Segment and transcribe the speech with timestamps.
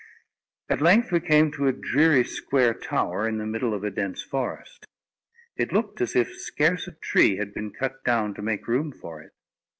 [0.67, 4.23] At length we came to a dreary square tower, in the middle of a dense
[4.23, 4.87] forest.
[5.55, 9.21] It looked as if scarce a tree had been cut down to make room for
[9.21, 9.33] it.